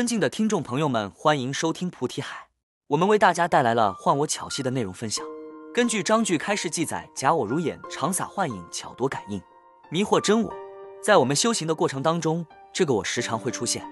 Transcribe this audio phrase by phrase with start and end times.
[0.00, 2.46] 尊敬的听众朋友们，欢迎收听菩提海。
[2.86, 5.22] 我们为大家带来了幻我巧戏的内容分享。
[5.74, 9.38] 根据章句开示记载，假我如眼，常撒幻影，巧夺感应，
[9.90, 10.50] 迷惑真我。
[11.02, 13.84] 在我们修行的过程当中，这个我时常会出现，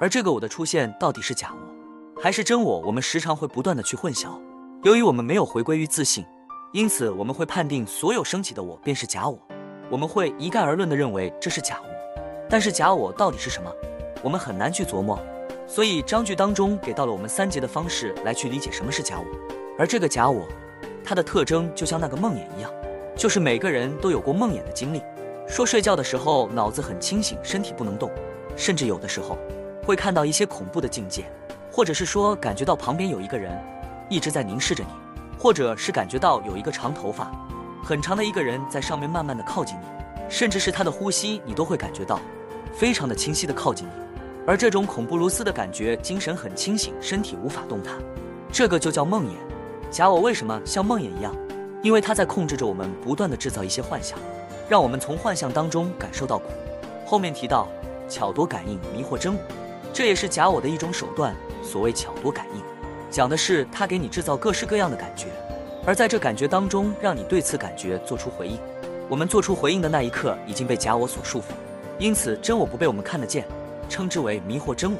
[0.00, 4.40] 而这个我的出现到底是假我还是真我，我们时常会不断的去混淆。
[4.84, 6.24] 由于我们没有回归于自信，
[6.72, 9.36] 因此我们会判定所有升起的我便是假我，
[9.90, 11.88] 我们会一概而论的认为这是假我。
[12.48, 13.68] 但是假我到底是什么？
[14.22, 15.18] 我们很难去琢磨。
[15.68, 19.26] 所以章句当中给到了我们三节的方式来去理解什么是假我。
[19.76, 20.46] 而这个假我，
[21.04, 22.70] 它的特征就像那个梦魇一样，
[23.16, 25.02] 就是每个人都有过梦魇的经历。
[25.48, 28.10] 说睡觉的时候脑子很清醒，身体不能动，
[28.56, 29.36] 甚至有的时候
[29.84, 31.24] 会看到一些恐怖的境界，
[31.70, 33.52] 或者是说感觉到旁边有一个人
[34.08, 34.90] 一直在凝视着你，
[35.38, 37.30] 或者是感觉到有一个长头发
[37.84, 39.86] 很长的一个人在上面慢慢的靠近你，
[40.28, 42.20] 甚至是他的呼吸你都会感觉到
[42.72, 43.92] 非常的清晰的靠近你，
[44.46, 47.96] 而这种恐怖如斯的感觉，精神很清醒，身体无法动弹，
[48.52, 49.30] 这个就叫梦魇。
[49.90, 51.34] 假我为什么像梦魇一样？
[51.82, 54.16] 因为他在控制着我们，不断的制造一些幻想。
[54.68, 56.46] 让我们从幻象当中感受到苦。
[57.04, 57.68] 后面提到
[58.08, 59.40] 巧夺感应，迷惑真我，
[59.92, 61.34] 这也是假我的一种手段。
[61.62, 62.62] 所谓巧夺感应，
[63.10, 65.26] 讲的是他给你制造各式各样的感觉，
[65.84, 68.58] 而在这感觉当中，让你对此感觉做出回应。
[69.08, 71.44] 我们做出回应的那一刻，已经被假我所束缚，
[71.98, 73.44] 因此真我不被我们看得见，
[73.88, 74.98] 称之为迷惑真我。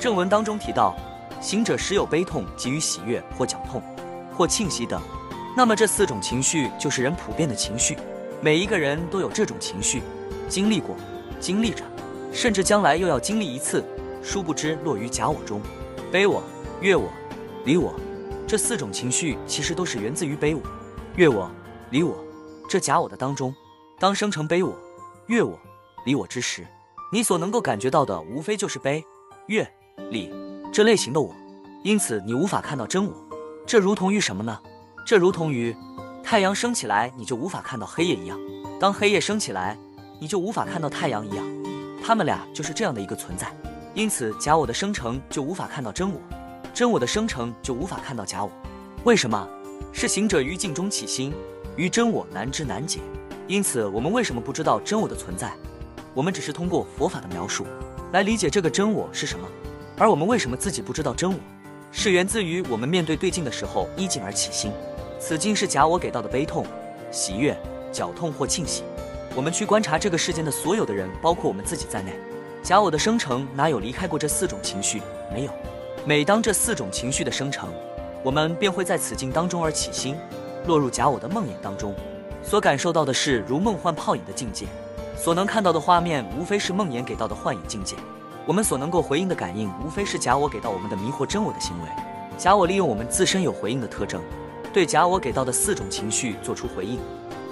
[0.00, 0.94] 正文当中提到，
[1.40, 3.82] 行者时有悲痛，急于喜悦或绞痛，
[4.34, 5.00] 或庆喜等。
[5.56, 7.96] 那么这四种情绪就是人普遍的情绪。
[8.40, 10.02] 每一个人都有这种情绪，
[10.48, 10.96] 经历过，
[11.40, 11.84] 经历着，
[12.32, 13.82] 甚至将来又要经历一次。
[14.22, 15.60] 殊不知落于假我中，
[16.10, 16.42] 悲我、
[16.80, 17.10] 悦我、
[17.64, 17.94] 离我，
[18.46, 20.62] 这四种情绪其实都是源自于悲我、
[21.16, 21.50] 悦我、
[21.90, 22.16] 离我
[22.68, 23.54] 这假我的当中。
[23.98, 24.76] 当生成悲我、
[25.26, 25.58] 悦我、
[26.04, 26.66] 离我之时，
[27.14, 29.04] 你所能够感觉到的无非就是悲、
[29.46, 29.64] 悦、
[30.10, 30.28] 离
[30.72, 31.32] 这类型的我，
[31.84, 33.14] 因此你无法看到真我。
[33.64, 34.58] 这如同于什么呢？
[35.06, 35.72] 这如同于。
[36.24, 38.36] 太阳升起来，你就无法看到黑夜一样；
[38.80, 39.78] 当黑夜升起来，
[40.18, 41.46] 你就无法看到太阳一样。
[42.04, 43.46] 他们俩就是这样的一个存在。
[43.94, 46.18] 因此，假我的生成就无法看到真我，
[46.74, 48.50] 真我的生成就无法看到假我。
[49.04, 49.48] 为什么？
[49.92, 51.32] 是行者于镜中起心，
[51.76, 52.98] 于真我难知难解。
[53.46, 55.54] 因此，我们为什么不知道真我的存在？
[56.14, 57.66] 我们只是通过佛法的描述
[58.12, 59.46] 来理解这个真我是什么。
[59.98, 61.36] 而我们为什么自己不知道真我？
[61.90, 64.72] 是源自于我们面对对境的时候依境而起心。
[65.18, 66.64] 此境是假我给到的悲痛、
[67.10, 67.56] 喜悦、
[67.92, 68.82] 绞痛或庆喜。
[69.36, 72.12] 我们去观察这个世间的所有的人，包括我们自己在内，
[72.62, 75.02] 假我的生成哪有离开过这四种情绪？
[75.32, 75.50] 没有。
[76.04, 77.68] 每当这四种情绪的生成，
[78.22, 80.16] 我们便会在此境当中而起心，
[80.66, 81.94] 落入假我的梦魇当中，
[82.42, 84.66] 所感受到的是如梦幻泡影的境界，
[85.16, 87.96] 所能看到的画面无非是梦魇给到的幻影境界。
[88.46, 91.88] 我们所能够回应的感应，无非是假我给到我们的迷惑真我的行为。
[92.36, 94.20] 假我利用我们自身有回应的特征。
[94.72, 96.98] 对假我给到的四种情绪做出回应，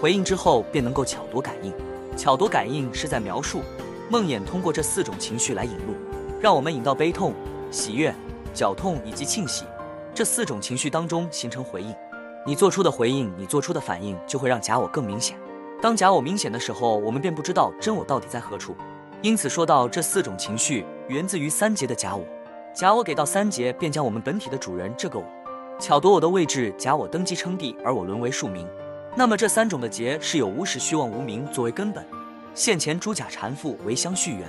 [0.01, 1.73] 回应之后便能够巧夺感应。
[2.17, 3.63] 巧夺感应是在描述
[4.11, 5.95] 梦魇通过这四种情绪来引路，
[6.41, 7.33] 让我们引到悲痛、
[7.71, 8.13] 喜悦、
[8.53, 9.65] 绞痛以及庆喜
[10.13, 11.95] 这四种情绪当中形成回应。
[12.45, 15.39] 你做出的回应，你做出的反应就会让假我更明显。
[15.83, 18.77] 当假我明显的时候，我们便不知道真我到底在何处。
[19.21, 22.25] 因此说到这四种情绪源自于三节的假我，
[22.73, 25.25] 假我给到三节，便将我们本体的主人这个我。
[25.81, 28.65] 巧夺我的位置，假我登基称帝，而我沦为庶民。
[29.17, 32.07] 那么这三种的劫是有无始虚妄无明作为根本，
[32.55, 34.43] 现前诸假缠缚为相续缘。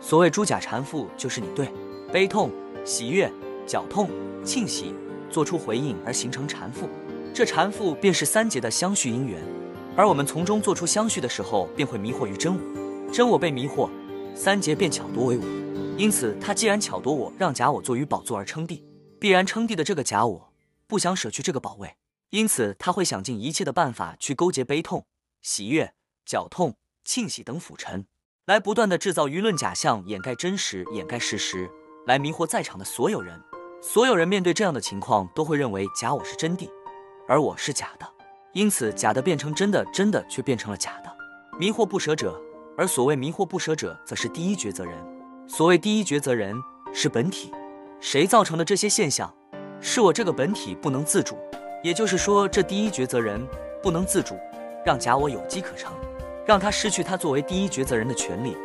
[0.00, 1.68] 所谓诸假缠缚，就是你对
[2.12, 2.52] 悲痛、
[2.84, 3.28] 喜悦、
[3.66, 4.08] 绞痛、
[4.44, 4.94] 庆喜
[5.28, 6.86] 做出回应而形成缠缚，
[7.34, 9.42] 这缠缚便是三劫的相续因缘。
[9.98, 13.90] 而我们从中做出相续的时候，便会迷惑于真我，真我被迷惑，
[14.32, 15.44] 三劫便巧夺为我。
[15.98, 18.84] 因此，他既然巧夺我，让假我坐于宝座而称帝，
[19.18, 20.52] 必然称帝的这个假我。
[20.86, 21.96] 不想舍去这个宝位，
[22.30, 25.04] 因此他会想尽一切的办法去勾结悲痛、
[25.42, 25.92] 喜悦、
[26.24, 28.06] 绞痛、庆喜等辅臣，
[28.46, 31.68] 来不断的制造舆论假象，掩盖真实，掩盖事实，
[32.06, 33.42] 来迷惑在场的所有人。
[33.82, 36.70] 所有人面对这样的情况，都会认为假我是真谛，
[37.26, 38.06] 而我是假的，
[38.52, 41.10] 因此假的变成真的，真的却变成了假的，
[41.58, 42.40] 迷惑不舍者。
[42.76, 44.94] 而所谓迷惑不舍者，则是第一抉择人。
[45.46, 46.56] 所谓第一抉择人，
[46.92, 47.52] 是本体，
[48.00, 49.32] 谁造成的这些现象？
[49.80, 51.36] 是我这个本体不能自主，
[51.82, 53.44] 也就是说，这第一抉择人
[53.82, 54.36] 不能自主，
[54.84, 55.92] 让假我有机可乘，
[56.46, 58.56] 让他失去他作为第一抉择人的权利。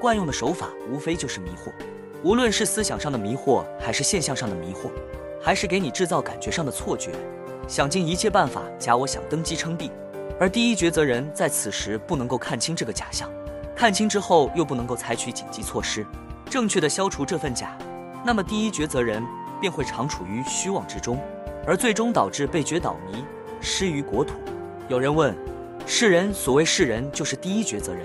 [0.00, 1.72] 惯用的手法无非就是迷惑，
[2.22, 4.90] 无论是思想上的迷惑，还是现象上的迷惑，
[5.40, 7.12] 还是给你制造感觉上的错觉，
[7.72, 9.90] 想尽一切办法，假我想登基称帝，
[10.38, 13.30] 而第一抉择人在此时不能够看清这个假象，
[13.74, 16.04] 看清之后又不能够采取紧急措施，
[16.50, 17.74] 正确的消除这份假。
[18.26, 19.24] 那么第一抉择人
[19.58, 21.18] 便会常处于虚妄之中，
[21.66, 23.24] 而最终导致被觉倒迷，
[23.58, 24.34] 失于国土。
[24.86, 25.34] 有人问：
[25.86, 28.04] 世人所谓世人，就是第一抉择人，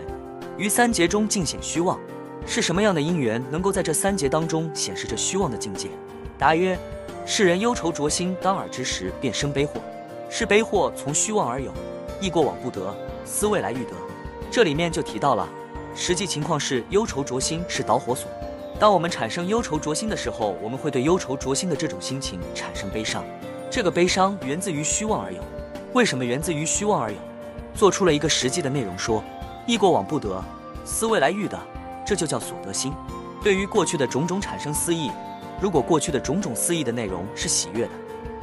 [0.57, 1.99] 于三劫中尽显虚妄，
[2.45, 5.89] 是什么样的因缘能够在这三劫当中显示着虚妄的境界？
[6.37, 6.79] 答曰：
[7.29, 9.81] 世人忧愁着心当耳之时，便生悲祸，
[10.29, 11.73] 是悲祸从虚妄而有，
[12.21, 12.95] 亦过往不得，
[13.25, 13.91] 思未来欲得。
[14.49, 15.45] 这里面就提到了，
[15.93, 18.29] 实际情况是忧愁着心是导火索。
[18.79, 23.21] 当我们产生忧愁着心的时候，我们会对忧愁着心的这种心情产生悲伤。
[23.69, 25.43] 这个悲伤源自于虚妄而有。
[25.91, 27.17] 为什么源自于虚妄而有？
[27.75, 29.21] 做出了一个实际的内容，说：
[29.65, 30.41] 忆过往不得，
[30.85, 31.59] 思未来欲的，
[32.05, 32.93] 这就叫所得心。
[33.43, 35.11] 对于过去的种种产生思意，
[35.59, 37.91] 如果过去的种种思意的内容是喜悦的，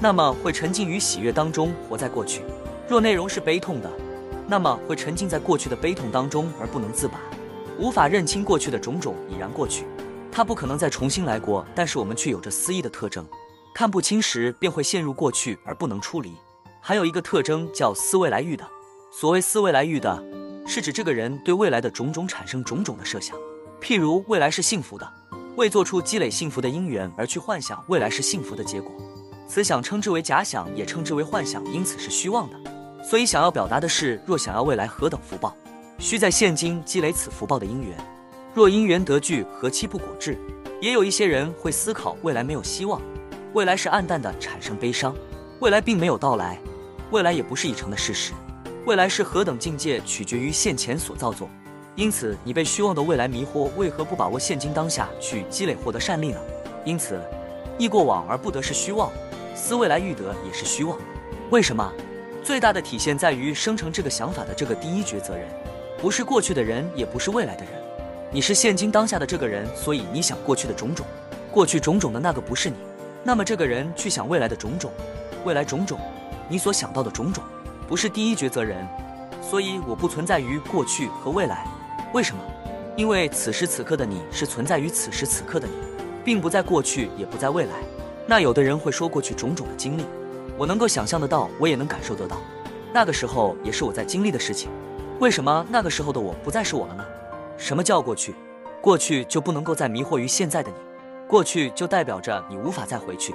[0.00, 2.40] 那么会沉浸于喜悦当中，活在过去；
[2.88, 3.90] 若内容是悲痛的，
[4.48, 7.20] 那么会沉浸在过去的悲痛当中而不能自拔，
[7.78, 9.84] 无法认清过去的种种已然过去。
[10.32, 13.24] 他不可能再重新来过，但是我们却有着思意的特征，
[13.72, 16.32] 看不清时便会陷入过去而不能出离。
[16.80, 18.66] 还有一个特征叫思未来欲的，
[19.12, 20.20] 所谓思未来欲的，
[20.66, 23.38] 是指这个人对未来的种种产生种种的设想，
[23.80, 25.08] 譬如未来是幸福的，
[25.56, 28.92] 为做出积累幸福的因缘而去幻想未来是幸福的结果，
[29.46, 32.56] 此想称之为假想，也称之为幻想，因此是虚妄的。
[33.04, 35.54] 所以想要表达的是，若想要未来何等福报，
[35.98, 37.96] 需在现今积累此福报的因缘。
[38.52, 40.36] 若因缘得具，何期不果至？
[40.80, 43.00] 也有一些人会思考未来没有希望，
[43.52, 45.14] 未来是暗淡的，产生悲伤。
[45.60, 46.58] 未来并没有到来，
[47.10, 48.32] 未来也不是已成的事实。
[48.86, 51.48] 未来是何等境界，取决于现前所造作。
[51.96, 56.40] 因此，你被虚妄的未来迷惑，为何不把握现今当下去积累获得善利呢？
[56.84, 57.20] 因此，
[57.78, 59.12] 忆过往而不得是虚妄，
[59.54, 60.98] 思未来欲得也是虚妄。
[61.50, 61.92] 为什么？
[62.42, 65.48] 最大的体现在于生成这个想法的这个第一抉择人，
[65.96, 67.72] 不是过去的人，也不是未来的人。
[68.32, 71.06] 你是现今当下的这个人，所以你想过去的种种，
[71.52, 72.76] 过去种种的那个不是你，
[73.22, 74.90] 那么这个人去想未来的种种，
[75.44, 75.96] 未来种种，
[76.48, 77.44] 你所想到的种种，
[77.86, 78.84] 不是第一抉择人，
[79.40, 81.64] 所以我不存在于过去和未来。
[82.14, 82.40] 为什么？
[82.96, 85.74] 因为此时此刻的你是存在于此时此刻的你，
[86.24, 87.72] 并不在过去，也不在未来。
[88.24, 90.06] 那有的人会说过去种种的经历，
[90.56, 92.36] 我能够想象得到，我也能感受得到，
[92.92, 94.70] 那个时候也是我在经历的事情。
[95.18, 97.04] 为什么那个时候的我不再是我了呢？
[97.56, 98.32] 什么叫过去？
[98.80, 100.76] 过去就不能够再迷惑于现在的你，
[101.26, 103.34] 过去就代表着你无法再回去。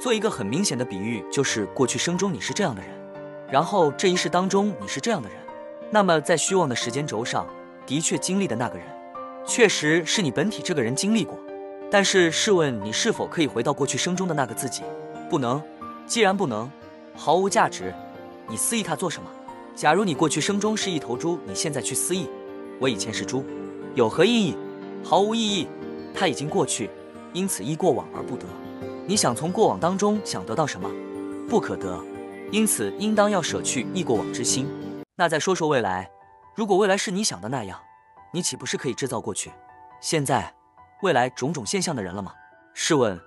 [0.00, 2.90] 做一个很明显的比喻，就是过去生中你是这样的人，
[3.50, 5.36] 然后这一世当中你是这样的人，
[5.90, 7.44] 那么在虚妄的时间轴上，
[7.90, 8.86] 的确经历的那个人，
[9.44, 11.36] 确实是你本体这个人经历过。
[11.90, 14.84] 但是试问你是否可以回到过去生中的那个自己？
[15.28, 15.60] 不能。
[16.06, 16.70] 既然不能，
[17.16, 17.92] 毫无价值，
[18.48, 19.28] 你思忆它做什么？
[19.74, 22.28] 假如你过去生中是一头猪，你现在去思忆，
[22.78, 23.44] 我以前是猪。
[23.96, 24.56] 有何意义？
[25.02, 25.66] 毫无意义。
[26.14, 26.88] 它已经过去，
[27.32, 28.46] 因此依过往而不得。
[29.04, 30.88] 你想从过往当中想得到什么？
[31.48, 32.00] 不可得。
[32.52, 34.68] 因此应当要舍去忆过往之心。
[35.16, 36.08] 那再说说未来，
[36.60, 37.80] 如果未来是你想的那样，
[38.34, 39.50] 你岂不是可以制造过去、
[39.98, 40.54] 现在、
[41.00, 42.34] 未来种种现象的人了吗？
[42.74, 43.18] 试问，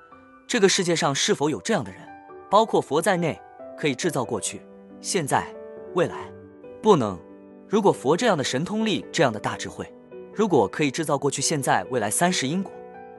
[0.47, 1.99] 这个世界上是否有这样的人？
[2.47, 3.41] 包括佛在内，
[3.75, 4.61] 可以制造过去、
[5.01, 5.47] 现在、
[5.95, 6.31] 未来？
[6.79, 7.19] 不能。
[7.67, 9.91] 如果佛这样的神通力，这样的大智慧。
[10.31, 12.71] 如果可以制造过去、现在、未来三世因果，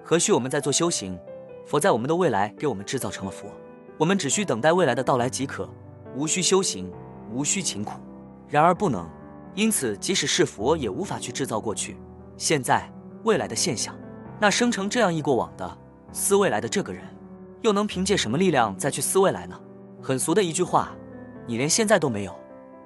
[0.04, 1.18] 何须我们在做修行？
[1.66, 3.48] 佛在我们的未来给我们制造成了佛，
[3.98, 5.68] 我们只需等待未来的到来即可，
[6.14, 6.88] 无需修行，
[7.32, 7.94] 无需勤苦。
[8.46, 9.10] 然而不能，
[9.54, 11.96] 因此即使是佛也无法去制造过去、
[12.36, 12.90] 现在、
[13.22, 13.94] 未来的现象。
[14.40, 15.78] 那生成这样一过往的、
[16.12, 17.02] 思未来的这个人，
[17.62, 19.58] 又能凭借什么力量再去思未来呢？
[20.02, 20.92] 很俗的一句话：
[21.46, 22.34] 你连现在都没有，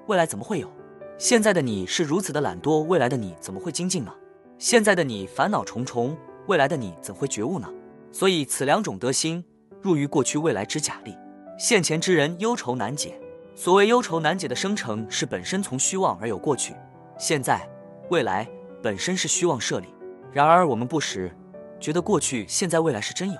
[0.06, 0.70] 未来怎么会有？
[1.16, 4.12] 现在的你是如此的懒惰，未来的你怎么会精进呢？
[4.58, 7.68] 现在的你烦恼重重，未来的你怎会觉悟呢？
[8.12, 9.44] 所以此两种德心，
[9.80, 11.16] 入于过去未来之假立，
[11.58, 13.18] 现前之人忧愁难解。
[13.60, 16.76] 所谓忧愁难解的生成，是本身从虚妄而有过去、
[17.18, 17.68] 现在、
[18.08, 18.48] 未来，
[18.80, 19.88] 本身是虚妄设立。
[20.30, 21.36] 然而我们不识，
[21.80, 23.36] 觉得过去、现在、未来是真有，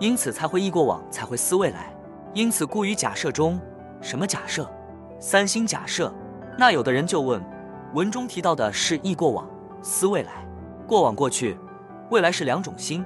[0.00, 1.94] 因此才会忆过往，才会思未来。
[2.34, 3.60] 因此故于假设中，
[4.00, 4.68] 什么假设？
[5.20, 6.12] 三心假设。
[6.58, 7.40] 那有的人就问，
[7.94, 9.48] 文中提到的是忆过往、
[9.80, 10.44] 思未来，
[10.84, 11.56] 过往、过去、
[12.10, 13.04] 未来是两种心，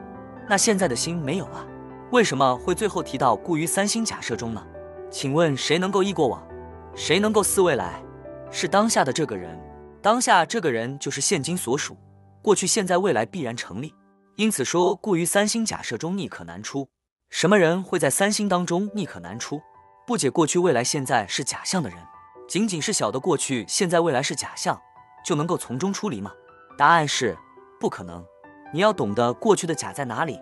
[0.49, 1.63] 那现在的心没有啊？
[2.11, 4.67] 为什么会最后提到故于三心假设中呢？
[5.11, 6.43] 请问谁能够忆过往，
[6.95, 8.03] 谁能够思未来？
[8.51, 9.59] 是当下的这个人，
[10.01, 11.97] 当下这个人就是现今所属，
[12.41, 13.93] 过去、现在、未来必然成立。
[14.37, 16.89] 因此说，故于三星假设中逆可难出。
[17.31, 19.61] 什么人会在三星当中逆可难出？
[20.07, 21.99] 不解过去、未来、现在是假象的人。
[22.47, 24.81] 仅仅是晓得过去、现在、未来是假象，
[25.25, 26.31] 就能够从中出离吗？
[26.79, 27.37] 答案是
[27.81, 28.25] 不可能。
[28.73, 30.39] 你要懂得过去的假在哪里，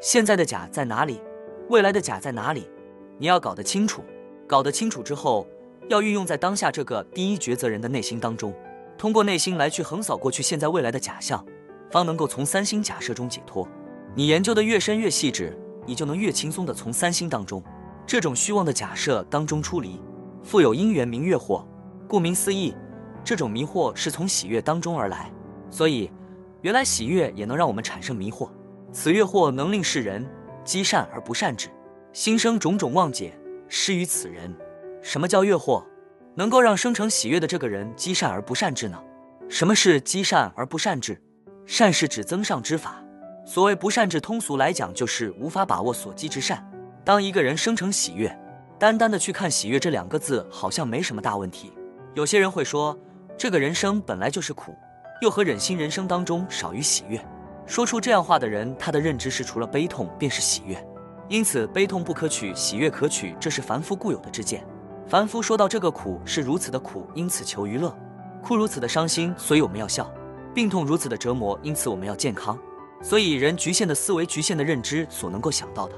[0.00, 1.20] 现在的假在哪里？
[1.68, 2.70] 未来的假在哪里？
[3.18, 4.04] 你要搞得清楚，
[4.46, 5.46] 搞得清楚之后，
[5.88, 8.52] 要运用在当下这个第一抉择人的内心当中，
[8.98, 11.44] 通过内心来去横扫过去、现在、未来的假象，
[11.90, 13.66] 方能够从三星假设中解脱。
[14.14, 17.62] 你研究的越深越细致，你就能越轻松的从三星当中
[18.06, 20.00] 这种虚妄的假设当中出离。
[20.42, 21.64] 富有因缘名月惑，
[22.08, 22.74] 顾名思义，
[23.24, 25.30] 这种迷惑是从喜悦当中而来。
[25.70, 26.10] 所以，
[26.62, 28.48] 原来喜悦也能让我们产生迷惑。
[28.92, 30.26] 此月惑能令世人
[30.64, 31.68] 积善而不善止。
[32.12, 33.38] 心生种种妄解，
[33.68, 34.54] 失于此人。
[35.06, 35.84] 什么叫悦惑？
[36.34, 39.00] 能够让生成喜悦的这个人积善而不善智呢？
[39.48, 41.16] 什么是积善而不善智？
[41.64, 43.00] 善是指增上之法。
[43.46, 46.68] 所谓不善智，通俗来讲就是无法把握所积之善。
[47.04, 48.36] 当一个人生成喜悦，
[48.80, 51.72] 单单的去看喜悦这两个字，好像没什么大问题。
[52.14, 52.98] 有些人会说，
[53.38, 54.74] 这个人生本来就是苦，
[55.22, 57.24] 又何忍心人生当中少于喜悦。
[57.64, 60.76] 说出这样话的人，他的认知是除了悲痛便是喜悦。
[61.28, 64.66] 因此，悲痛不可取，喜悦可取，这是凡夫固有的之见。
[65.08, 67.94] 凡夫说到这个苦是如此的苦，因此求娱乐；
[68.42, 70.04] 苦如此的伤心，所以我们要笑；
[70.52, 72.58] 病痛如此的折磨，因此我们要健康。
[73.02, 75.94] 所以，人局限的思维、局限的认知所能够想到的，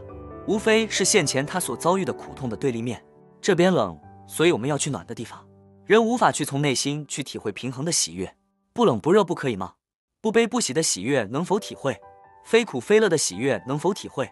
[0.46, 3.02] 无非是现前他所遭遇的苦痛的对立面。
[3.40, 5.42] 这边冷，所以我们要去暖的地方。
[5.86, 8.36] 人无法去从内心去体会平衡的喜悦，
[8.74, 9.72] 不冷不热不可以吗？
[10.20, 11.98] 不悲不喜的喜悦能否体会？
[12.44, 14.28] 非苦非乐的喜悦能否体会？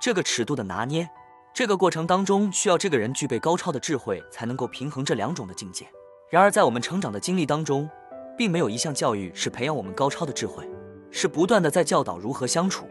[0.00, 1.10] 这个尺度的拿捏，
[1.52, 5.86] 这个过程当中需要这个人具备高超的智慧，才能够平衡这两种的境界。
[6.30, 7.90] 然而，在我们成长的经历当中，
[8.38, 10.68] 并没有一项教育是培养我们高超的智慧，
[11.10, 12.86] 是不断的在教导如何相处，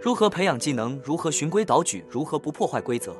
[0.00, 3.16] 如何培养技能，如何循规蹈矩，如何不破坏规则。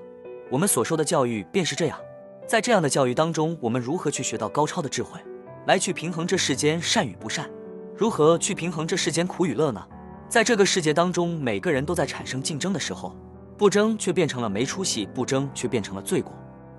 [0.49, 1.99] 我们所受的教育便是这样，
[2.47, 5.19] 在这样的教育当中，我们如何去学到高超的智慧，
[5.67, 7.51] 来去平衡这世间善与不善，
[7.97, 9.85] 如何去平衡这世间苦与乐呢？
[10.29, 13.15] 在这个世界当中，每个人都在产生竞争的时候。
[13.57, 16.33] 不争却变成了没出息，不争却变成了罪过，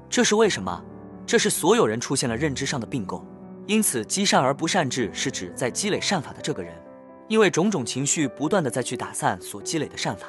[0.09, 0.83] 这是为什么？
[1.25, 3.25] 这是所有人出现了认知上的并购。
[3.65, 6.73] 因此，积善而不善智是指在积累善法的这个人，
[7.27, 10.27] 因为种种情绪不断的再去打散所积累的善法，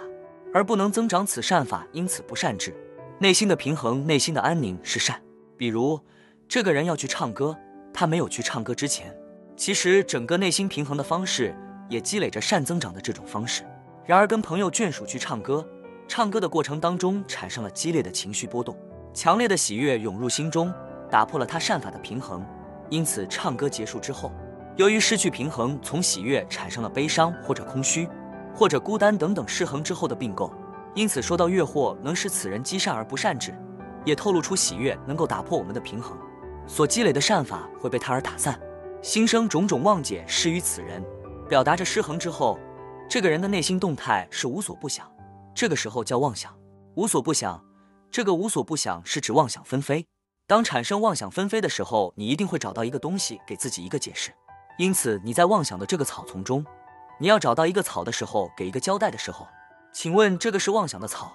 [0.55, 2.73] 而不能增长此善法，因此不善智。
[3.19, 5.21] 内心的平衡，内心的安宁是善。
[5.57, 6.01] 比如，
[6.49, 7.55] 这个人要去唱歌，
[7.93, 9.15] 他没有去唱歌之前，
[9.57, 11.55] 其实整个内心平衡的方式
[11.91, 13.65] 也积累着善增长的这种方式。
[14.07, 15.67] 然而，跟朋友眷属去唱歌。
[16.09, 18.77] 唱歌的过程当中产生了激烈的情绪波动，
[19.13, 20.73] 强烈的喜悦涌入心中，
[21.11, 22.45] 打破了他善法的平衡。
[22.89, 24.31] 因此，唱歌结束之后，
[24.77, 28.09] 由于失去平衡，从喜悦产生了悲伤或者空虚，
[28.55, 30.53] 或者孤单等等失衡之后的并购。
[30.95, 33.53] 因此，说到悦惑能使此人积善而不善止，
[34.05, 36.17] 也透露出喜悦能够打破我们的平衡，
[36.67, 38.59] 所积累的善法会被他而打散，
[39.03, 41.05] 心生种种妄解失于此人，
[41.49, 42.59] 表达着失衡之后，
[43.11, 45.05] 这个人的内心动态是无所不想。
[45.57, 46.55] 这个时候叫妄想，
[46.97, 47.65] 无所不想。
[48.11, 50.05] 这个无所不想是指妄想纷飞。
[50.47, 54.31] 当产生妄想纷飞的时候，你一定会找到一个东西给自己一个解释。
[54.77, 56.63] 因此，你在妄想的这个草丛中，
[57.19, 59.49] 你要找到一个草的时候，给一个交代的时候，
[59.95, 61.35] 请问这个是妄想的草，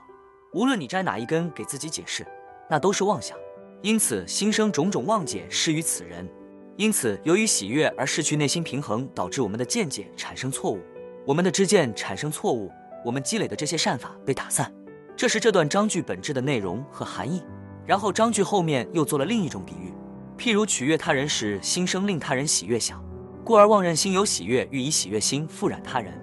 [0.54, 2.24] 无论你摘哪一根给自己解释，
[2.70, 3.36] 那都是妄想。
[3.82, 6.30] 因此，心生种种妄解失于此人。
[6.78, 10.80] 因此，由于喜悦而失去内心平衡，导致我们的见解产生错误，
[11.26, 12.72] 我们的知见产生错误。
[13.04, 14.72] 我们积累的这些善法被打散，
[15.16, 17.44] 这是这段章句本质的内容和含义。
[17.86, 19.92] 然后章句后面又做了另一种比喻，
[20.38, 23.04] 譬如取悦他人时，心生令他人喜悦想，
[23.44, 26.14] 故而妄认心有喜悦，欲以喜悦心复染他人。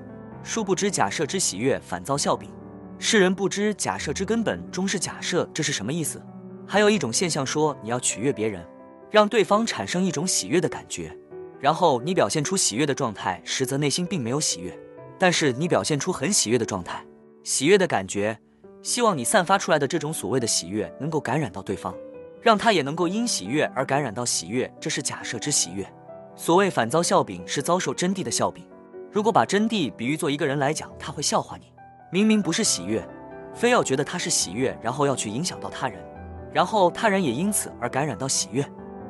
[0.45, 2.49] 殊不知假设之喜悦反遭笑柄。
[3.01, 6.23] 世人不知假设之根本终是假设，这是什么意思？
[6.67, 8.65] 还有一种现象说，你要取悦别人，
[9.11, 11.17] 让对方产生一种喜悦的感觉，
[11.61, 14.79] 然后你表现出喜悦的状态，实则内心并没有喜悦。
[15.19, 17.05] 但是你表现出很喜悦的状态，
[17.43, 18.39] 喜悦的感觉，
[18.83, 21.95] 希望你散发出来的这种所谓的喜悦能够感染到对方，
[22.41, 25.85] 让他也能够因喜悦而感染到喜悦，这是假设之喜悦。
[26.37, 28.65] 所谓反遭笑柄，是遭受真谛的笑柄。
[29.11, 31.73] 如果把真谛比喻做一个人来讲，他会笑话你，
[32.13, 33.05] 明明不是喜悦，
[33.53, 36.01] 非要觉得他是喜悦，然后要去影响到他人，
[36.53, 38.65] 然后他人也因此而感染到喜悦。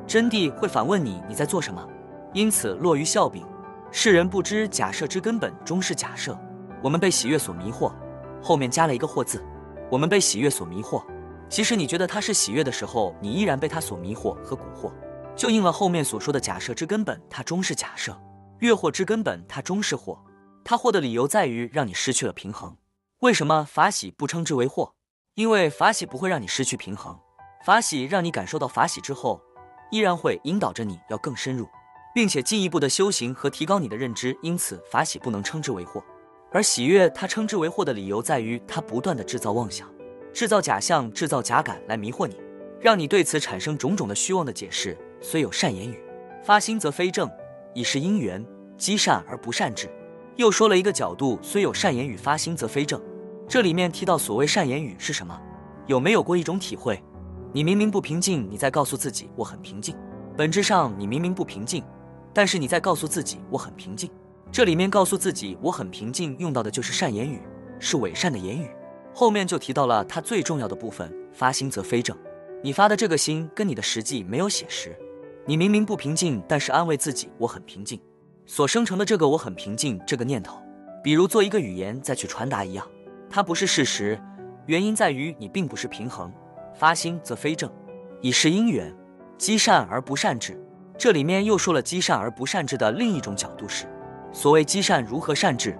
[0.07, 1.87] 真谛会反问你，你在做什么？
[2.33, 3.45] 因此落于笑柄。
[3.91, 6.37] 世人不知假设之根本终是假设，
[6.83, 7.91] 我们被喜悦所迷惑，
[8.41, 9.43] 后面加了一个惑字。
[9.91, 11.03] 我们被喜悦所迷惑，
[11.49, 14.93] 其实你觉得它是喜悦的时候，你依然被它所迷惑和蛊惑，
[15.35, 18.13] 就应了后面所说的假设之根本，它终是假设；
[18.59, 20.19] 越惑之根本，它终是惑。
[20.63, 22.77] 它惑的理由在于让你失去了平衡。
[23.21, 24.91] 为什么法喜不称之为惑？
[25.33, 27.17] 因为法喜不会让你失去平衡，
[27.65, 29.41] 法喜让你感受到法喜之后，
[29.89, 31.67] 依然会引导着你要更深入。
[32.13, 36.03] 并且进一步的修行和提高你的认知，因此法喜不能称之为惑。
[36.51, 39.87] 而喜悦，他称之为惑的理由在于他不断的制造妄想，
[40.33, 42.35] 制造假象，制造假感来迷惑你，
[42.79, 44.97] 让你对此产生种种的虚妄的解释。
[45.21, 46.01] 虽有善言语，
[46.43, 47.29] 发心则非正，
[47.73, 48.43] 以是因缘，
[48.77, 49.89] 积善而不善智。
[50.37, 52.99] 又说了一个角度，虽有善言语发心则非正。
[53.47, 55.39] 这里面提到所谓善言语是什么？
[55.85, 57.03] 有没有过一种体会？
[57.51, 59.95] 你明明不平静，你在告诉自己我很平静，
[60.37, 61.83] 本质上你明明不平静，
[62.33, 64.09] 但是你在告诉自己我很平静。
[64.51, 67.41] 这里面告诉自己我很平静，用到的就是善言语，
[67.79, 68.69] 是伪善的言语。
[69.13, 72.17] 后面就提到了它最重要的部分，发心则非正。
[72.63, 74.97] 你发的这个心跟你的实际没有写实。
[75.45, 77.99] 你明明不平静，但是安慰自己我很平静。
[78.45, 80.59] 所生成的这个我很平静这个念头，
[81.03, 82.85] 比如做一个语言再去传达一样，
[83.29, 84.19] 它不是事实。
[84.65, 86.31] 原因在于你并不是平衡，
[86.75, 87.71] 发心则非正，
[88.21, 88.95] 以是因缘，
[89.37, 90.59] 积善而不善智。
[90.99, 93.85] 这里面又说了积善而不善治的另一种角度是，
[94.33, 95.79] 所谓积善如何善治，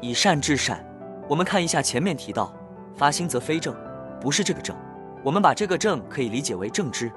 [0.00, 0.86] 以善治善。
[1.28, 2.54] 我们看一下前面提到，
[2.94, 3.74] 发心则非正，
[4.20, 4.76] 不是这个正。
[5.24, 7.10] 我们把这个正可以理解为正知，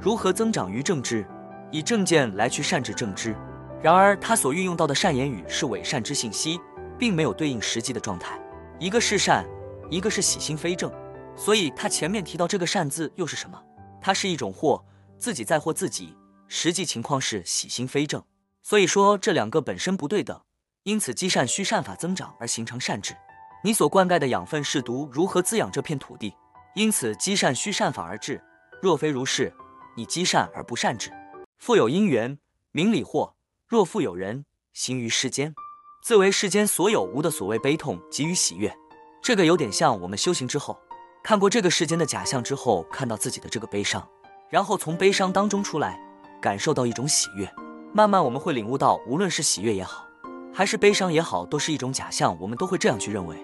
[0.00, 1.26] 如何增长于正知，
[1.72, 3.34] 以正见来去善治正知。
[3.82, 6.60] 然而，他所运用到的善言语是伪善之信息，
[6.96, 8.40] 并没有对应实际的状态。
[8.78, 9.44] 一个是善，
[9.90, 10.88] 一个是喜心非正，
[11.34, 13.60] 所以他前面提到这个善字又是什么？
[14.00, 14.80] 它是一种惑，
[15.18, 16.16] 自己在惑自己。
[16.52, 18.24] 实际情况是喜心非正，
[18.60, 20.42] 所以说这两个本身不对等，
[20.82, 23.16] 因此积善需善法增长而形成善智。
[23.62, 26.34] 你所灌溉的养分是毒，如何滋养这片土地？
[26.74, 28.42] 因此积善需善法而治。
[28.82, 29.54] 若非如是，
[29.96, 31.12] 你积善而不善治，
[31.58, 32.36] 复有因缘，
[32.72, 33.34] 名理惑。
[33.68, 35.54] 若复有人行于世间，
[36.02, 38.76] 自为世间所有无的所谓悲痛，给予喜悦。
[39.22, 40.76] 这个有点像我们修行之后，
[41.22, 44.08] 看过这个世间的假象之后，看到自己的这个悲伤，
[44.48, 46.00] 然后从悲伤当中出来，
[46.40, 47.48] 感受到一种喜悦。
[47.92, 50.06] 慢慢我们会领悟到，无论是喜悦也好，
[50.52, 52.36] 还是悲伤也好，都是一种假象。
[52.40, 53.36] 我们都会这样去认为。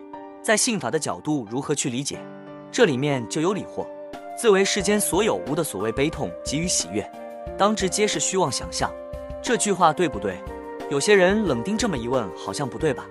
[0.43, 2.19] 在信法的角度，如何去理解？
[2.71, 3.87] 这里面就有理惑，
[4.39, 7.05] 自为世间所有无的所谓悲痛，给予喜悦，
[7.59, 8.91] 当知皆是虚妄想象。
[9.43, 10.39] 这句话对不对？
[10.89, 13.05] 有些人冷丁这么一问，好像不对吧？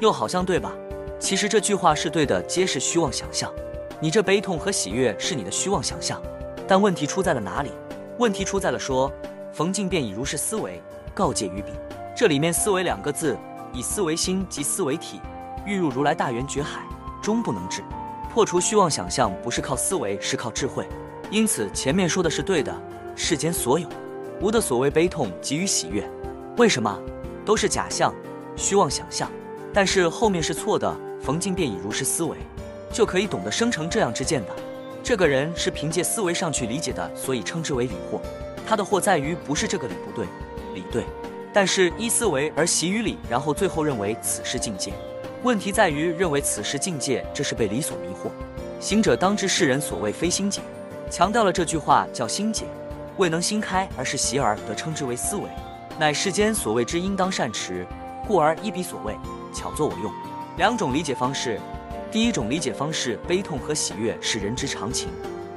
[0.00, 0.72] 又好像对吧？
[1.20, 3.52] 其实这句话是对的，皆是虚妄想象。
[4.00, 6.20] 你这悲痛和喜悦是你的虚妄想象，
[6.66, 7.70] 但问题出在了哪里？
[8.18, 9.12] 问题出在了说，
[9.60, 11.70] 冯静便以如是思维告诫于彼。
[12.16, 13.36] 这里面“思维”两个字，
[13.74, 15.20] 以思维心即思维体，
[15.66, 16.80] 欲入如来大圆觉海，
[17.22, 17.82] 终不能至。
[18.32, 20.88] 破除虚妄想象，不是靠思维，是靠智慧。
[21.30, 22.74] 因此前面说的是对的，
[23.14, 23.86] 世间所有。
[24.40, 26.10] 无的所谓悲痛，给予喜悦，
[26.56, 26.98] 为什么
[27.44, 28.14] 都是假象、
[28.56, 29.30] 虚妄想象？
[29.74, 30.90] 但是后面是错的。
[31.20, 32.38] 冯静便以如是思维，
[32.90, 34.56] 就可以懂得生成这样之见的。
[35.02, 38.18] 这个人是凭借思维上去理解的，所以称之为理惑。
[38.66, 40.26] 他的惑在于不是这个理不对，
[40.74, 41.04] 理对，
[41.52, 44.92] 但是依思维而习于理，然后最后认为此是境界。
[45.42, 48.30] 问题在于认为此是境界，这是被理所迷惑。
[48.78, 50.60] 行者当知世人所谓非心解，
[51.10, 52.66] 强调了这句话叫心解。
[53.16, 55.42] 未能心开而是习而得称之为思维，
[55.98, 57.86] 乃世间所谓之应当善持，
[58.26, 59.14] 故而依彼所谓
[59.52, 60.10] 巧作我用。
[60.56, 61.60] 两种理解方式，
[62.10, 65.08] 第一种理解方式，悲痛和喜悦是人之常情，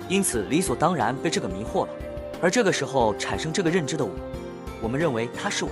[0.10, 1.89] 因此理所当然被这个迷惑了。
[2.43, 4.12] 而这个时候产生这个认知的我，
[4.82, 5.71] 我们认为他是我，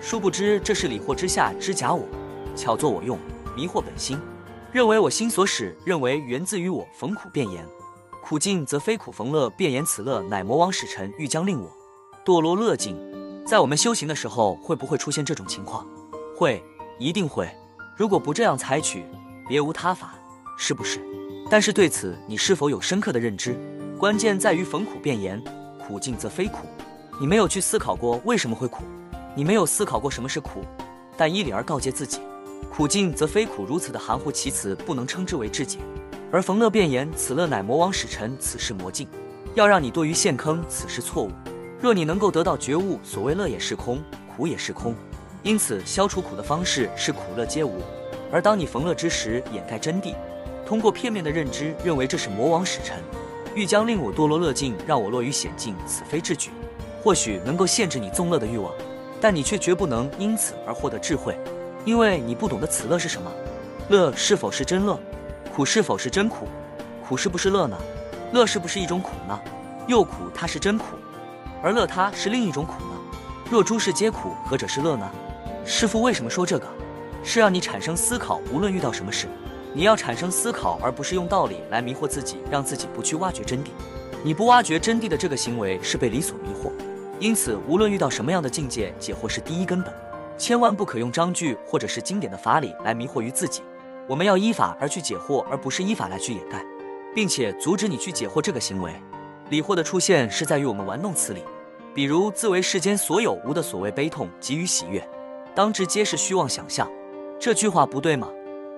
[0.00, 2.06] 殊不知这是理惑之下之假我，
[2.54, 3.18] 巧作我用，
[3.56, 4.16] 迷惑本心，
[4.70, 7.66] 认为我心所使，认为源自于我逢苦变言。
[8.22, 11.68] 苦尽则非苦，逢乐便言此乐乃魔王使臣欲将令我
[12.24, 12.96] 堕落乐境。
[13.44, 15.84] 在我们修行的时候，会不会出现这种情况？
[16.36, 16.62] 会，
[17.00, 17.50] 一定会。
[17.96, 19.04] 如果不这样采取，
[19.48, 20.14] 别无他法，
[20.56, 21.00] 是不是？
[21.50, 23.58] 但是对此你是否有深刻的认知？
[23.98, 25.42] 关键在于逢苦便言，
[25.86, 26.66] 苦尽则非苦。
[27.20, 28.84] 你没有去思考过为什么会苦，
[29.34, 30.64] 你没有思考过什么是苦，
[31.16, 32.20] 但依理而告诫自己，
[32.74, 35.78] 苦尽则非苦，如此的含糊其辞，不能称之为智解。
[36.30, 39.06] 而冯乐便言：“此乐乃魔王使臣，此事魔境，
[39.54, 41.30] 要让你堕于陷坑，此事错误。
[41.80, 44.02] 若你能够得到觉悟，所谓乐也是空，
[44.34, 44.94] 苦也是空。
[45.42, 47.82] 因此，消除苦的方式是苦乐皆无。
[48.32, 50.14] 而当你逢乐之时，掩盖真谛，
[50.64, 52.96] 通过片面的认知，认为这是魔王使臣，
[53.54, 56.50] 欲将令我堕落乐境，让我落于险境，此非智举。
[57.02, 58.72] 或许能够限制你纵乐的欲望，
[59.20, 61.38] 但你却绝不能因此而获得智慧，
[61.84, 63.30] 因为你不懂得此乐是什么，
[63.88, 64.98] 乐是否是真乐。”
[65.54, 66.48] 苦是否是真苦？
[67.06, 67.76] 苦是不是乐呢？
[68.32, 69.38] 乐是不是一种苦呢？
[69.86, 70.96] 又苦它是真苦，
[71.62, 72.96] 而乐它是另一种苦呢？
[73.50, 75.10] 若诸事皆苦，何者是乐呢？
[75.66, 76.66] 师父为什么说这个？
[77.22, 78.40] 是让你产生思考。
[78.50, 79.28] 无论遇到什么事，
[79.74, 83.68] 你要产生思考，而不是用道理来迷惑自己，让自己不去挖掘真谛。
[84.22, 86.70] 你不挖掘真谛的这个行为是被理所迷惑。
[87.18, 89.92] 因此，无论遇到什么样的境界，解惑是第一根本，
[90.36, 93.62] 千万不可用章句或者是经典的法理来迷惑于自己。
[94.06, 96.62] 我们要依法而去解惑，而不是依法来去掩盖，
[97.14, 98.92] 并且阻止你去解惑这个行为。
[99.48, 101.42] 理惑的出现是在于我们玩弄此理，
[101.94, 105.02] 比如自为世间所有无的所谓悲痛给予喜悦，
[105.54, 106.90] 当知皆是虚妄想象。
[107.38, 108.28] 这句话不对吗？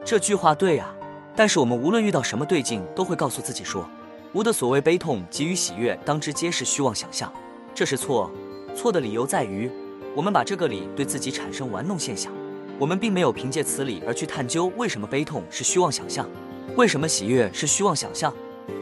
[0.05, 0.95] 这句话对啊。
[1.37, 3.89] 但是我们无论遇到什么对境，都会告诉自己说，
[4.33, 7.33] 无的所谓悲痛给予喜悦，当知皆是虚妄想象。
[7.75, 8.31] 这是错，
[8.77, 9.69] 错的理由在于，
[10.15, 12.33] 我们把这个理对自己产生玩弄现象。
[12.79, 16.29] 我们并没有凭借此理而去探究为什么悲痛是虚妄想象，
[16.77, 18.33] 为什么喜悦是虚妄想象。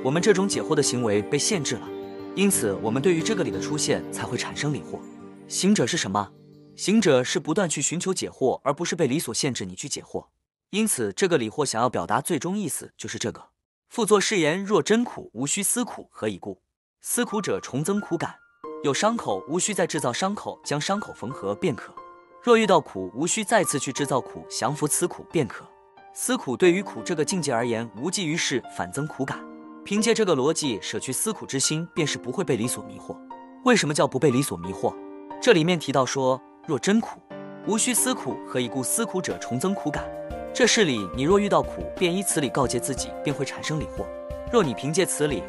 [0.05, 1.89] 我们这种解惑的行为被限制了，
[2.35, 4.99] 因此我们对于这个理的出现才会产生理惑。
[5.49, 6.31] 行者是什么？
[6.77, 10.25] 行者是不断去寻求解惑，而不是被理所限制你去解惑。
[10.73, 13.51] 因此，这个理惑想要表达最终意思就是这个：
[13.91, 16.63] 复作誓言，若真苦，无需思苦，何以故？
[17.03, 18.37] 思苦者重增苦感。
[18.83, 21.95] 有伤口，无需再制造伤口，将伤口缝合便可。
[22.43, 25.63] 若遇到苦，无需再次去制造苦，降服此苦便可。
[26.15, 29.39] 思苦对于苦这个境界而言，无济于事，反增苦感。
[29.85, 33.15] 凭借这个逻辑，舍去思苦之心，便是不会被理所迷惑。
[33.67, 34.97] 为什么叫不被理所迷惑？
[35.39, 37.21] 这里面提到说，若真苦，
[37.67, 38.83] 无需思苦，何以故？
[38.83, 40.11] 思苦者重增苦感。
[40.55, 44.05] 这是理，你若遇到苦，便依此理告诫自己，便会产生理惑。
[44.53, 45.43] 若你凭借此理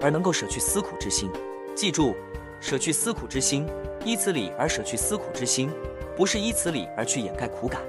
[0.00, 1.30] 而能够舍去思苦之心，
[1.74, 2.16] 记住，
[2.58, 3.68] 舍去思苦之心，
[4.02, 5.70] 依此理而舍去思苦之心。
[6.16, 7.82] 不是依此理而去掩盖苦感，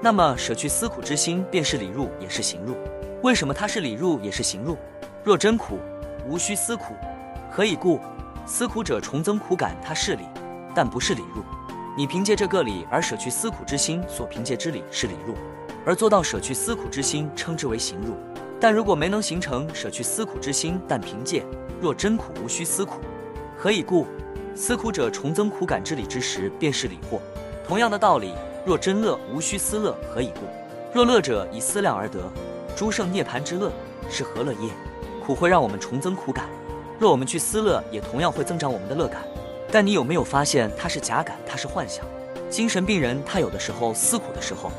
[0.00, 2.74] 那么舍去思苦之心便是理入，也是行入。
[3.22, 4.78] 为什么它是理入，也是行入？
[5.22, 5.78] 若真苦，
[6.26, 6.94] 无需思苦，
[7.50, 8.00] 何以故？
[8.46, 10.24] 思苦者重增苦感，它是理，
[10.74, 11.42] 但不是理入。
[11.98, 15.34] 你凭借这个理而舍去思苦之心，所凭借之理是理入，
[15.84, 18.14] 而做到舍去思苦之心，称之为行入。
[18.60, 21.44] 但如果没能形成舍去思苦之心，但凭借
[21.80, 23.00] 若真苦无需思苦，
[23.56, 24.06] 何以故？
[24.54, 27.18] 思苦者重增苦感之理之时，便是理惑。
[27.66, 28.32] 同样的道理，
[28.64, 30.46] 若真乐无需思乐，何以故？
[30.94, 32.20] 若乐者以思量而得，
[32.76, 33.72] 诸圣涅盘之乐
[34.08, 34.70] 是何乐耶？
[35.26, 36.48] 苦会让我们重增苦感，
[36.98, 39.22] 若我们去思乐，也同样会增长我们的乐感。
[39.72, 42.06] 但你有没有发现，它是假感，它是幻想？
[42.48, 44.70] 精神病人他有的时候思苦的时候，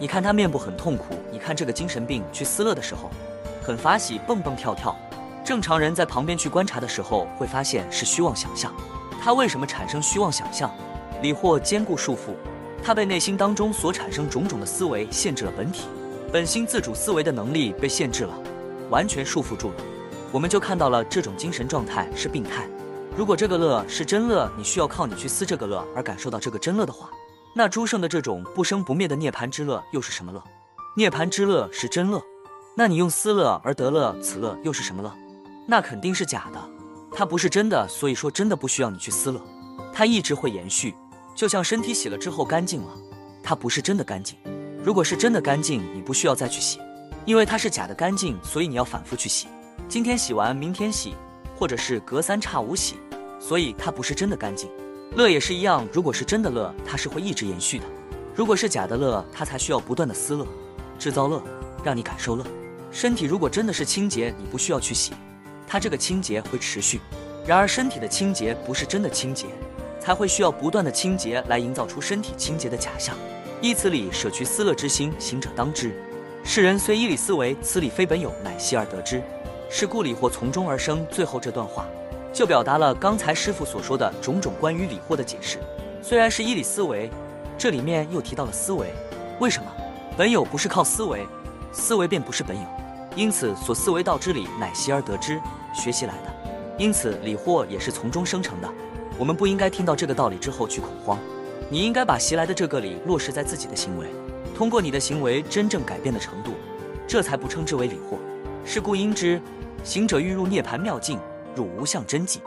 [0.00, 3.10] 你看他面部很痛苦；你看这个精神病去思乐的时候，
[3.62, 4.96] 很法喜，蹦蹦跳跳。
[5.44, 8.72] 正常人在旁边去观察的时候，会发现是虚妄想象。
[9.22, 10.74] 他为什么产生虚妄想象？
[11.20, 12.34] 理惑坚固束缚，
[12.82, 15.84] 他被内心当中所产生种种的思维限制了本体，
[16.32, 18.32] 本心自主思维的能力被限制了，
[18.88, 19.74] 完全束缚住了。
[20.32, 22.66] 我们就看到了这种精神状态是病态。
[23.14, 27.10] 如果这个乐是真乐，你需要靠你去思这个乐而感受到这个真乐的话，
[27.54, 30.42] 那诸圣的这种不生不灭的涅槃之乐又是什么乐？
[30.96, 32.22] 涅槃之乐是真乐，
[32.76, 35.12] 那你用思乐而得乐，此乐又是什么乐？
[35.66, 36.70] 那肯定是假的，
[37.12, 37.86] 它不是真的。
[37.88, 39.40] 所以说，真的不需要你去思乐，
[39.92, 40.94] 它一直会延续。
[41.34, 42.92] 就像身体洗了之后干净了，
[43.42, 44.36] 它不是真的干净。
[44.84, 46.78] 如果是真的干净，你不需要再去洗，
[47.24, 49.48] 因为它是假的干净，所以你要反复去洗。
[49.88, 51.14] 今天洗完，明天洗，
[51.56, 52.96] 或者是隔三差五洗，
[53.38, 54.70] 所以它不是真的干净。
[55.16, 57.84] 乐也是一样，如果是真的乐，它是会一直延续的；
[58.34, 60.46] 如果是假的乐，它才需要不断的思乐，
[60.98, 61.42] 制造乐，
[61.82, 62.44] 让你感受乐。
[62.90, 65.12] 身体如果真的是清洁，你不需要去洗，
[65.66, 67.00] 它这个清洁会持续。
[67.46, 69.46] 然而身体的清洁不是真的清洁。
[70.00, 73.14] 才会需要不断的清洁来营造出身体清洁的假象。
[73.60, 75.94] 依此理舍去思乐之心，行者当知。
[76.42, 79.22] 世人虽依理思维，此理非本有，乃习而得之。
[79.68, 81.06] 是故理或从中而生。
[81.10, 81.86] 最后这段话
[82.32, 85.58] 就表达了刚才师傅所说的种种关于理惑的解释。
[86.02, 87.10] 虽然是依理思维，
[87.58, 88.86] 这里面又提到了思维。
[89.38, 89.70] 为什么？
[90.16, 91.26] 本有不是靠思维，
[91.72, 92.62] 思维便不是本有。
[93.16, 95.40] 因此所思维道之理，乃习而得之，
[95.74, 96.30] 学习来的。
[96.78, 98.68] 因此理惑也是从中生成的。
[99.18, 101.18] 我们不应该听到这个道理之后去恐慌，
[101.68, 104.06] 你应该把习来的这个理落实在自己的行为，
[104.56, 106.52] 通过你的行为真正改变的程度，
[107.06, 108.16] 这才不称之为理惑。
[108.64, 109.40] 是故应知，
[109.84, 111.18] 行者欲入涅盘妙境，
[111.54, 112.38] 入无相真寂，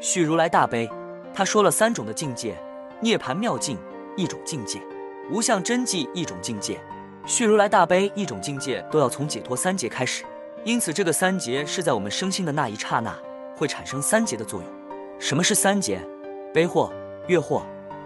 [0.00, 0.88] 续如来大悲。
[1.34, 2.56] 他说了三种的境界：
[3.00, 3.78] 涅盘妙境
[4.16, 4.80] 一种境界，
[5.30, 6.80] 无相真寂一种境界，
[7.26, 10.24] 续如来大悲一种境界，都要从解脱三劫开始。
[10.64, 13.16] 因此，这个三劫是在我们生心的那一刹那
[13.56, 14.70] 会产生三劫的作用。
[15.18, 16.00] 什么是三劫？
[16.52, 16.90] 悲惑、
[17.26, 17.62] 乐惑、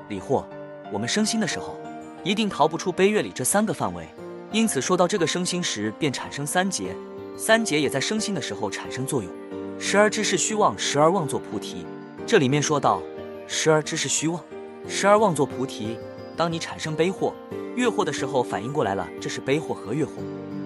[0.09, 0.45] 理惑，
[0.92, 1.77] 我们生心的时候，
[2.23, 4.07] 一定逃不出悲、乐、理这三个范围。
[4.53, 6.97] 因此，说到这个生心时，便产生三劫。
[7.37, 9.31] 三劫也在生心的时候产生作用。
[9.79, 11.87] 时而知是虚妄，时而妄作菩提。
[12.27, 13.03] 这里面说到，
[13.47, 14.43] 时而知是虚妄，
[14.89, 15.99] 时而妄作菩提。
[16.37, 17.33] 当你产生悲惑、
[17.77, 20.12] 乐惑的时候，反应过来了，这是悲惑和乐惑。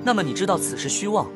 [0.04, 1.28] 那么你知道此是虚妄，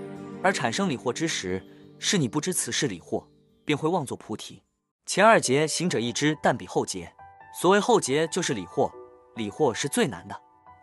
[0.43, 1.63] 而产生理惑之时，
[1.99, 3.25] 是你不知此是理惑，
[3.65, 4.63] 便会妄作菩提。
[5.05, 7.13] 前二节行者一知，但比后节。
[7.61, 8.91] 所谓后节，就是理惑。
[9.35, 10.37] 理惑是最难的，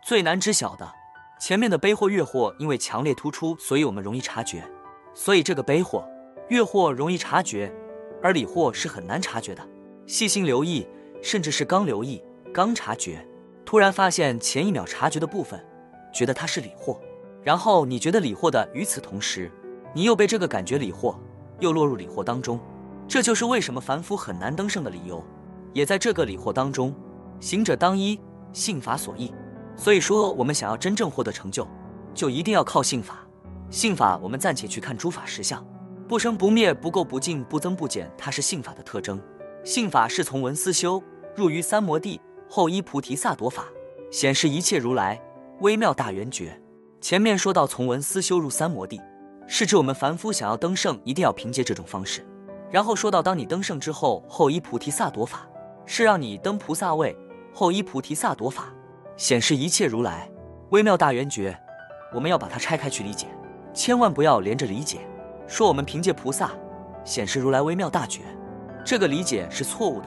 [0.04, 0.92] 最难知晓的。
[1.40, 4.62] 前面的悲或月或因为强烈突出，所以我们容易察觉，
[5.14, 6.06] 所以这个悲或
[6.52, 7.72] 月货容易察觉，
[8.22, 9.66] 而理货是很难察觉的。
[10.06, 10.86] 细心留意，
[11.22, 13.26] 甚至是刚留意、刚察觉，
[13.64, 15.58] 突然发现前一秒察觉的部分，
[16.12, 17.00] 觉得它是理货，
[17.42, 19.50] 然后你觉得理货的，与此同时，
[19.94, 21.18] 你又被这个感觉理货，
[21.58, 22.60] 又落入理货当中。
[23.08, 25.24] 这就是为什么凡夫很难登圣的理由，
[25.72, 26.94] 也在这个理惑当中。
[27.40, 28.20] 行者当依
[28.52, 29.32] 信法所依，
[29.74, 31.66] 所以说我们想要真正获得成就，
[32.12, 33.26] 就一定要靠信法。
[33.70, 35.66] 信法，我们暂且去看诸法实相，
[36.12, 39.18] 不生不灭，不垢不净，不增不减，它是信法的特征。
[39.64, 41.02] 信法是从闻思修
[41.34, 42.20] 入于三摩地，
[42.50, 43.64] 后依菩提萨埵法
[44.10, 45.18] 显示一切如来
[45.60, 46.60] 微妙大圆觉。
[47.00, 49.00] 前面说到从闻思修入三摩地，
[49.46, 52.22] 是指我们凡夫想要登圣，一定要凭借这种方式。
[52.70, 55.48] 然后说到，当你登圣之后，后依菩提萨埵法，
[55.86, 57.16] 是让你登菩萨位；
[57.54, 58.66] 后依菩提萨埵法，
[59.16, 60.30] 显示一切如来
[60.72, 61.58] 微妙大圆觉。
[62.12, 63.28] 我们要把它拆开去理解，
[63.72, 64.98] 千万不要连着理解，
[65.46, 66.50] 说我们凭借菩萨
[67.04, 68.22] 显示如来微妙大觉，
[68.84, 70.06] 这个理解是错误的。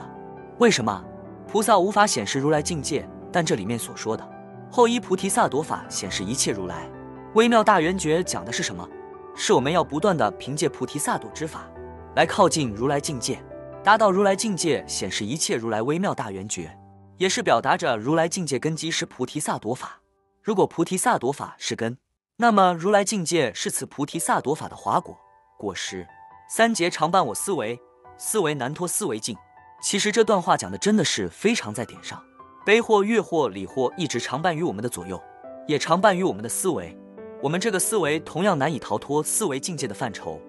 [0.60, 1.04] 为什么？
[1.48, 4.28] 菩萨无法显示如来境界，但这里面所说的
[4.72, 6.90] 后依菩提萨埵法显示一切如来
[7.34, 8.88] 微妙大圆觉，讲的是什么？
[9.36, 11.68] 是我们要不断的凭借菩提萨埵之法。
[12.16, 13.44] 来靠近如来境界，
[13.84, 16.76] 达到如来境界，显示一切如来微妙大圆觉，
[17.18, 20.00] 也是表达着如来境界根基是菩提萨埵法。
[20.42, 21.98] 如果菩提萨埵法是根，
[22.38, 25.18] 那么如来境界是此菩提萨埵法的华果
[25.66, 26.06] 果实。
[26.48, 27.80] 三劫常伴我思维，
[28.20, 29.36] 思维难脱思维境。
[29.82, 32.22] 其实这段话讲的真的是非常在点上。
[32.64, 35.20] 悲或悦或理或一直常伴于我们的左右，
[35.68, 36.96] 也常伴于我们的思维。
[37.42, 40.40] 我们这个思维同样难以逃脱思维境界的范畴。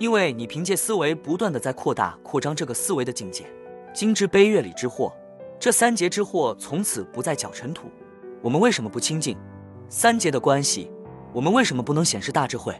[0.00, 3.46] 因为你凭借思维不断的在扩大、扩张这个思维的境界，
[3.92, 5.12] 今之悲乐理之祸，
[5.56, 7.88] 这三劫之祸从此不再搅尘土。
[8.42, 9.38] 我们为什么不清净？
[9.88, 10.90] 三劫的关系，
[11.32, 12.74] 我们为什么不能显示大智慧？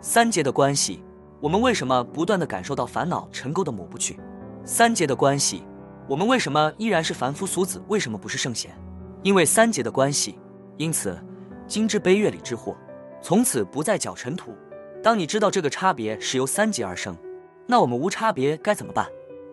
[0.00, 1.04] 三劫的关系，
[1.40, 4.18] 我们为什么不断的感受到烦恼尘垢的抹不去？
[4.64, 5.64] 三劫的关系，
[6.08, 7.82] 我们为什么依然是凡夫俗子？
[7.88, 8.70] 为什么不是圣贤？
[9.22, 10.38] 因为三劫的关系，
[10.78, 11.18] 因此
[11.66, 12.74] 今之悲乐里之祸，
[13.20, 14.54] 从此不再搅尘土。
[15.02, 17.14] 当你知道这个差别是由三劫而生，
[17.66, 19.06] 那我们无差别该怎么办？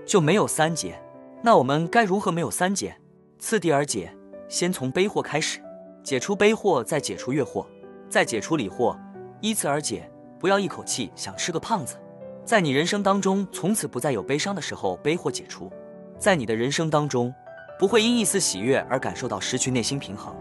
[0.06, 1.00] 就没有三劫。
[1.42, 2.96] 那我们该如何没有三劫？
[3.38, 4.16] 次第而解，
[4.48, 5.60] 先从悲祸开始，
[6.02, 7.68] 解除悲祸，再解除乐祸，
[8.08, 8.98] 再解除理祸，
[9.42, 10.10] 依次而解。
[10.44, 11.96] 不要一口气想吃个胖子。
[12.44, 15.72] 在你人生当中，从此不再有悲伤的时候，悲或解除；
[16.20, 17.34] 在你的人生当中，
[17.80, 20.36] 不会因一丝喜悦而感受到失去内心平衡。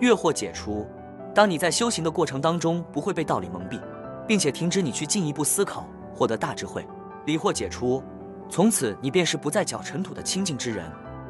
[0.00, 0.86] 悦或解除，
[1.34, 3.80] 当你在修行的过程当中，不会被道理蒙蔽。
[4.28, 6.86] 并且停止你去进一步思考，获得大智慧，
[7.24, 8.02] 理或解除，
[8.50, 10.84] 从此你便是不再搅尘土的清净之人。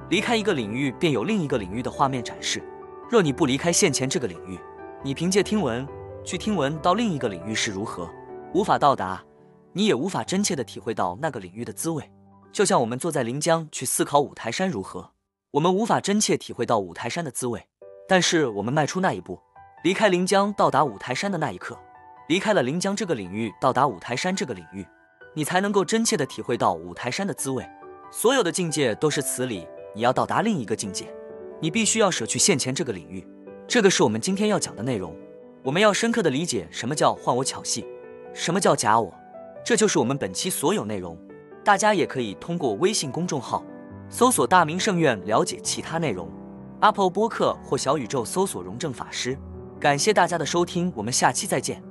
[0.09, 2.61] 离开一个领域，便有另一个领域的画面展示。
[3.09, 4.59] 若你不离开现前这个领域，
[5.05, 5.87] 你凭借听闻
[6.27, 8.11] 去听闻到另一个领域是如何，
[8.53, 9.25] 无法到达，
[9.73, 12.03] 你也无法真切的体会到那个领域的滋味。
[12.53, 15.12] 就像我们坐在临江去思考五台山如何，
[15.53, 17.65] 我们无法真切体会到五台山的滋味。
[18.09, 19.41] 但是我们迈出那一步，
[19.85, 21.79] 离开临江到达五台山的那一刻。
[22.27, 24.85] 离开了临江这个领域，到达五台山这个领域，
[25.33, 27.65] 你才能够真切的体会到五台山的滋味。
[28.11, 31.07] 所有的境界都是此理，你要到达另一个境界，
[31.61, 33.25] 你必须要舍去现前这个领域。
[33.69, 35.17] 这个是我们今天要讲的内容。
[35.67, 37.85] 我们要深刻的理解什么叫换我巧戏，
[38.33, 39.13] 什么叫假我。
[39.65, 41.19] 这就是我们本期所有内容。
[41.65, 43.65] 大家也可以通过微信公众号
[44.09, 46.31] 搜索“大明圣院”了解其他内容。
[46.79, 49.37] Apple 播客或小宇宙搜索“荣正法师”。
[49.81, 51.83] 感谢大家的收听，我们下期再见。